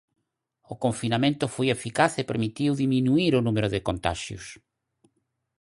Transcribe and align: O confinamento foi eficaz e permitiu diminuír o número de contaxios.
O 0.73 0.75
confinamento 0.83 1.45
foi 1.55 1.67
eficaz 1.69 2.11
e 2.21 2.27
permitiu 2.31 2.71
diminuír 2.83 3.31
o 3.35 3.45
número 3.47 3.67
de 3.73 3.83
contaxios. 3.87 4.45